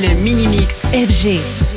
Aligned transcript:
le 0.00 0.14
mini-mix 0.14 0.82
FG. 0.92 1.75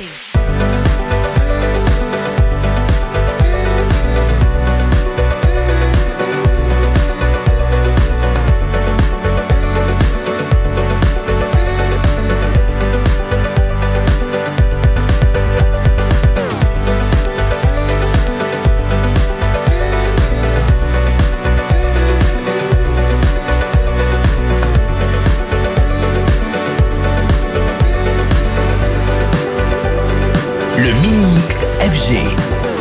le 30.84 30.94
mini-mix 31.02 31.66
FG. 31.82 32.79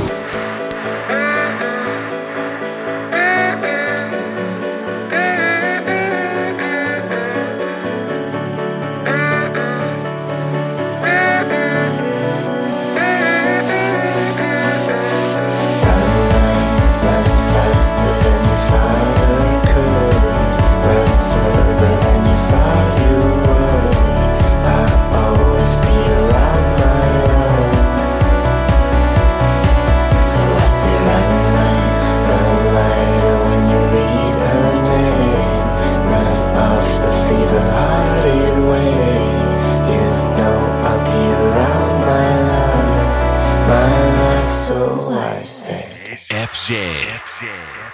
I 45.06 45.42
say. 45.42 46.18
FJ. 46.28 46.74
FJ. 47.06 47.87